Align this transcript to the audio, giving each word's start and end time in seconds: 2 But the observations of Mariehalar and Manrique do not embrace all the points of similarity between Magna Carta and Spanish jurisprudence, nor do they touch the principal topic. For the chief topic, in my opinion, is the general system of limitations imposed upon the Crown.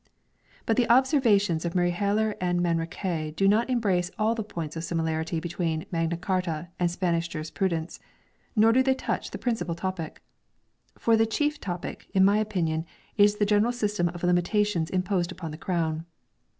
2 0.03 0.07
But 0.65 0.77
the 0.77 0.89
observations 0.89 1.63
of 1.63 1.75
Mariehalar 1.75 2.35
and 2.41 2.59
Manrique 2.59 3.35
do 3.35 3.47
not 3.47 3.69
embrace 3.69 4.09
all 4.17 4.33
the 4.33 4.43
points 4.43 4.75
of 4.75 4.83
similarity 4.83 5.39
between 5.39 5.85
Magna 5.91 6.17
Carta 6.17 6.69
and 6.79 6.89
Spanish 6.89 7.27
jurisprudence, 7.27 7.99
nor 8.55 8.73
do 8.73 8.81
they 8.81 8.95
touch 8.95 9.29
the 9.29 9.37
principal 9.37 9.75
topic. 9.75 10.23
For 10.97 11.15
the 11.15 11.27
chief 11.27 11.59
topic, 11.59 12.07
in 12.15 12.25
my 12.25 12.39
opinion, 12.39 12.87
is 13.15 13.35
the 13.35 13.45
general 13.45 13.71
system 13.71 14.09
of 14.09 14.23
limitations 14.23 14.89
imposed 14.89 15.31
upon 15.31 15.51
the 15.51 15.57
Crown. 15.61 16.07